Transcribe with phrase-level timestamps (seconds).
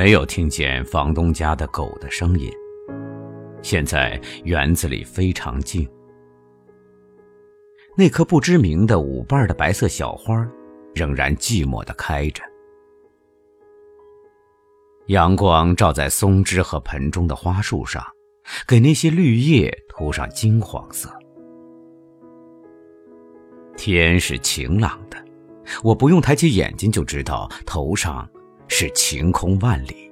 [0.00, 2.50] 没有听见房东家的狗的声音。
[3.60, 5.86] 现在园子里非常静，
[7.98, 10.34] 那棵不知名的五瓣的白色小花
[10.94, 12.42] 仍然寂寞的开着。
[15.08, 18.02] 阳光照在松枝和盆中的花树上，
[18.66, 21.10] 给那些绿叶涂上金黄色。
[23.76, 25.22] 天是晴朗的，
[25.84, 28.26] 我不用抬起眼睛就知道头上
[28.72, 30.10] 是晴空万里。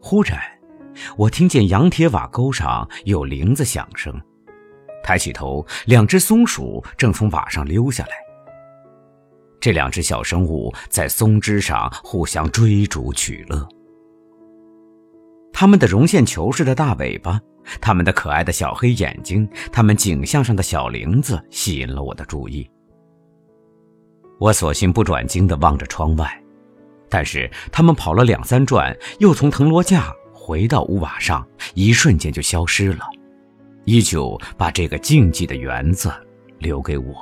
[0.00, 0.38] 忽然，
[1.16, 4.12] 我听见羊铁瓦沟上有铃子响声，
[5.02, 8.10] 抬起头，两只松鼠正从瓦上溜下来。
[9.60, 13.66] 这两只小生物在松枝上互相追逐取乐。
[15.52, 17.40] 它们的绒线球似的大尾巴，
[17.80, 22.68] 它们的可爱的小黑眼睛，它们颈项上的小铃子，吸引了我的注意。
[24.38, 26.42] 我索性不转睛地望着窗外，
[27.08, 33.04] 但是他们跑了两三转，又从藤萝架回到屋瓦上，一瞬间就消失了，
[33.84, 36.12] 依旧把这个静寂的园子
[36.58, 37.14] 留给我。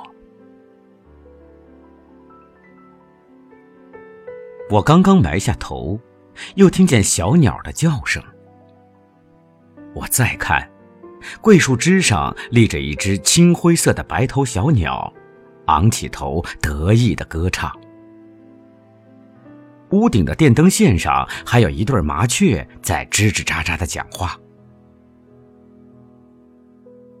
[4.69, 5.99] 我刚刚埋下头，
[6.55, 8.21] 又听见小鸟的叫声。
[9.95, 10.69] 我再看，
[11.41, 15.11] 桂树枝上立着一只青灰色的白头小鸟，
[15.67, 17.71] 昂起头，得意的歌唱。
[19.91, 24.37] 屋顶的电灯线上还有一对麻雀在吱吱喳喳的讲话。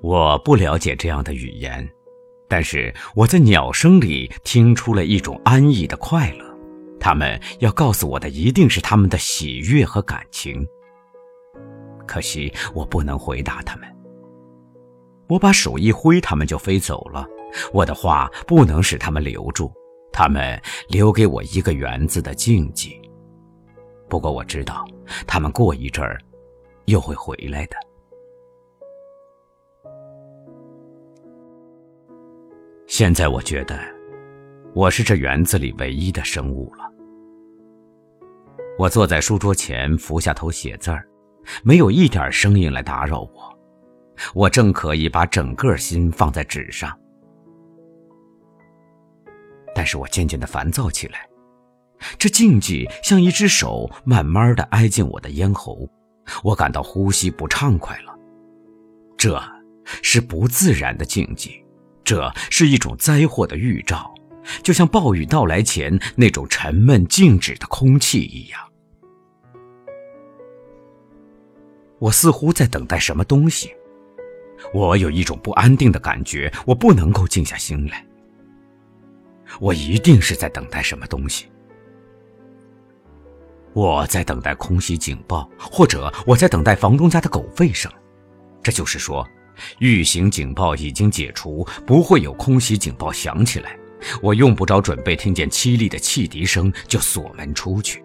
[0.01, 1.87] 我不了解这样的语言，
[2.49, 6.45] 但是我在鸟声里听出了一种安逸的快乐。
[6.99, 10.67] 他们要告诉我的一定是他们的喜悦和感情。
[12.05, 13.87] 可惜我不能回答他们。
[15.27, 17.25] 我把手一挥，他们就飞走了。
[17.73, 19.71] 我的话不能使他们留住，
[20.11, 20.59] 他们
[20.89, 22.99] 留给我一个园子的静寂。
[24.09, 24.85] 不过我知道，
[25.25, 26.17] 他们过一阵儿
[26.85, 27.75] 又会回来的。
[32.87, 33.77] 现在我觉得，
[34.73, 36.85] 我是这园子里唯一的生物了。
[38.77, 41.05] 我坐在书桌前，伏下头写字儿，
[41.63, 43.59] 没有一点声音来打扰我。
[44.33, 46.97] 我正可以把整个心放在纸上，
[49.77, 51.29] 但是我渐渐的烦躁起来。
[52.17, 55.87] 这静寂像一只手慢慢的挨进我的咽喉，
[56.43, 58.17] 我感到呼吸不畅快了。
[59.15, 59.39] 这
[60.01, 61.63] 是不自然的静寂，
[62.03, 64.11] 这是一种灾祸的预兆，
[64.63, 68.59] 就像暴雨到来前那种沉闷静止的空气一样。
[71.99, 73.71] 我似乎在等待什么东西，
[74.73, 78.03] 我有一种不安定的感觉，我不能够静下心来。
[79.59, 81.47] 我一定是在等待什么东西。
[83.73, 87.91] 我在等待空袭警报，或者我在等待房东家的狗吠声。
[88.63, 89.27] 这就是说，
[89.79, 93.77] 预警警报已经解除，不会有空袭警报响起来。
[94.21, 98.03] 我用不着准备听见凄厉的汽笛声就锁门出去。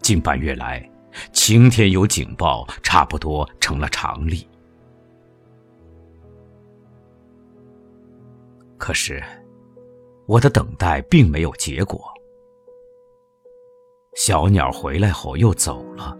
[0.00, 0.90] 近半月来。
[1.32, 4.48] 晴天有警报，差不多成了常例。
[8.76, 9.22] 可是，
[10.26, 12.02] 我的等待并没有结果。
[14.14, 16.16] 小鸟回来后又走了，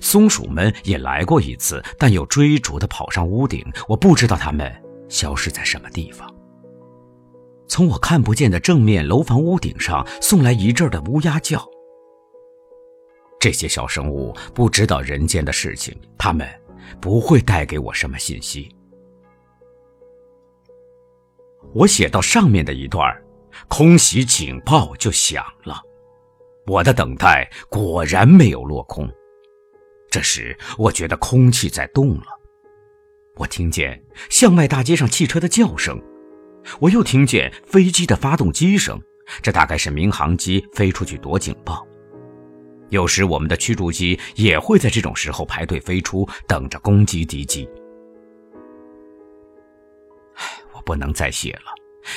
[0.00, 3.64] 松鼠们也来过一次，但又追逐的跑上屋顶。
[3.88, 4.72] 我不知道它们
[5.08, 6.32] 消失在什么地方。
[7.68, 11.68] 从我看不见的正面楼房屋顶上送来一阵的乌鸦叫。
[13.40, 16.48] 这些小生物不知道人间的事情，他们
[17.00, 18.74] 不会带给我什么信息。
[21.74, 23.12] 我写到上面的一段，
[23.68, 25.80] 空袭警报就响了，
[26.66, 29.08] 我的等待果然没有落空。
[30.10, 32.26] 这时，我觉得空气在动了，
[33.36, 36.00] 我听见巷外大街上汽车的叫声，
[36.80, 39.00] 我又听见飞机的发动机声，
[39.42, 41.86] 这大概是民航机飞出去躲警报。
[42.90, 47.68] 有时我们的驱逐机也会在这种时候排队飞出，等着攻击敌机。
[50.34, 51.74] 唉我不能再写了，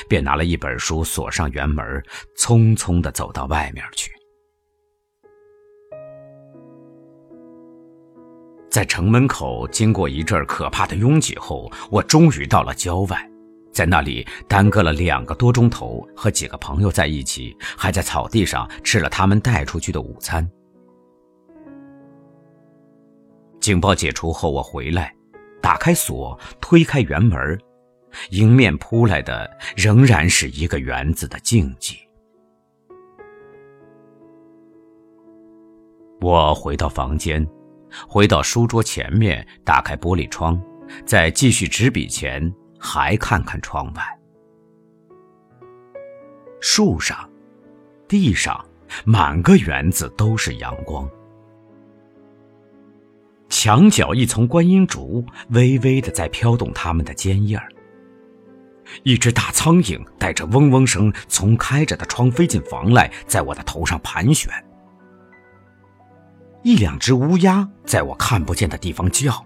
[0.08, 1.86] 便拿了一本书，锁上园门，
[2.38, 4.12] 匆匆地走到外面去。
[8.70, 13.30] 在城门口经过一阵可怕的拥挤后，我终于到了郊外，
[13.74, 20.48] 在那里耽搁了两个多钟头，和几个朋友在一起，还在草地上吃了他们带出去的午餐。
[23.60, 25.14] 警报解除后，我回来，
[25.62, 27.60] 打开锁，推开园门，
[28.32, 31.98] 迎面扑来的仍然是一个园子的静寂。
[36.22, 37.48] 我回到房间，
[38.08, 40.62] 回到书桌前面，打开玻璃窗，
[41.06, 44.04] 再继续执笔前，还看看窗外。
[46.60, 47.18] 树上、
[48.06, 48.64] 地上，
[49.06, 51.10] 满个园子都是阳光。
[53.48, 57.70] 墙角一丛观音竹微微的在飘动它们的尖叶儿。
[59.04, 64.52] 一只大苍蝇带着嗡嗡声从开着的窗飞进房来，在我的头上盘旋。
[66.64, 69.46] 一两只乌鸦在我看不见的地方叫。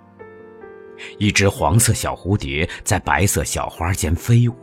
[1.18, 4.56] 一只黄色小蝴蝶在白色小花间飞舞。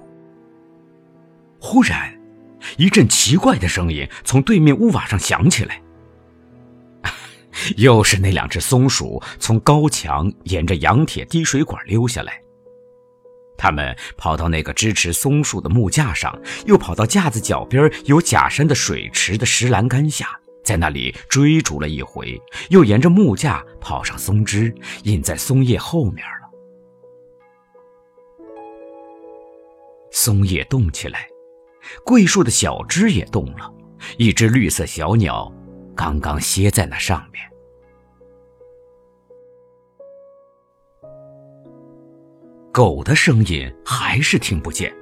[1.61, 2.13] 忽然，
[2.79, 5.81] 一阵奇怪的声音从对面屋瓦上响起来。
[7.77, 12.41] 又是那两只松鼠从高墙沿着羊铁滴水管溜下来。
[13.61, 16.35] 他们跑到那个支持松树的木架上，
[16.65, 20.27] 又跑到架子脚边有假山的水池的石栏杆下，
[20.65, 22.41] 在那里追逐了一回，
[22.71, 26.49] 又沿着木架跑上松枝，隐在松叶后面了。
[30.11, 31.29] 松叶动起来，
[32.03, 33.71] 桂树的小枝也动了，
[34.17, 35.53] 一只绿色小鸟
[35.95, 37.50] 刚刚歇在那上面。
[42.73, 44.95] 狗的声音还是听不见。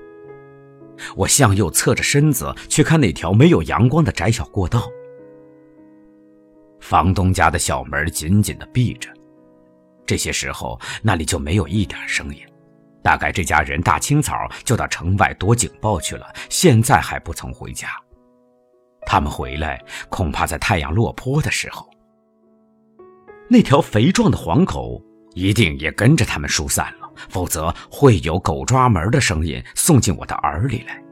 [1.14, 4.90] 我向右侧着身子去看那条没有阳光的窄小过道。
[6.80, 9.10] 房东家的小门紧紧的闭着，
[10.06, 12.40] 这些时候那里就没有一点声音。
[13.02, 17.88] 大概这家人大清早就到城外躲警报去了，现在还不曾回家。
[19.06, 21.88] 他们回来恐怕在太阳落坡的时候。
[23.48, 25.02] 那条肥壮的黄狗
[25.34, 27.07] 一定也跟着他们疏散了。
[27.28, 31.02] 否则会有狗抓门的声音送进我的耳里来。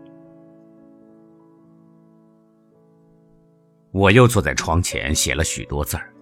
[3.93, 6.13] 我又坐在窗前写了许多字儿，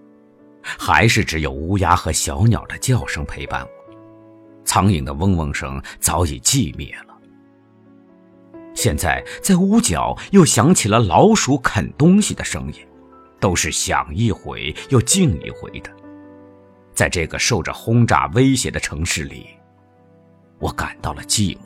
[0.63, 7.13] 还是只有乌鸦和小鸟的叫声陪伴我，苍蝇的嗡嗡声早已寂灭了。
[8.73, 12.79] 现在在屋角又响起了老鼠啃东西的声音，
[13.41, 15.91] 都是响一回又静一回的，
[16.93, 19.47] 在这个受着轰炸威胁的城市里。
[20.59, 21.59] 我感到了寂寞。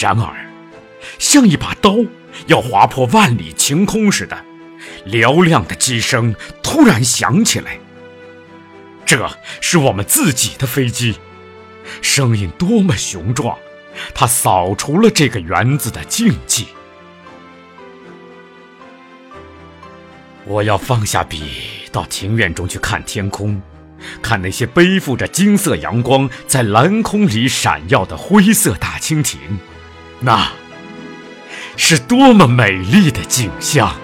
[0.00, 0.48] 然而，
[1.18, 1.96] 像一把刀
[2.46, 4.44] 要划破万里晴空似的，
[5.06, 7.78] 嘹亮的机声突然响起来。
[9.04, 9.28] 这
[9.60, 11.18] 是我们自己的飞机，
[12.00, 13.58] 声音多么雄壮！
[14.14, 16.66] 它扫除了这个园子的静寂。
[20.44, 21.77] 我要放下笔。
[21.90, 23.60] 到庭院中去看天空，
[24.22, 29.38] 看那些背负着金色阳光在蓝空里闪耀的灰色大蜻蜓，
[30.20, 30.50] 那
[31.76, 33.94] 是多么美丽的景象！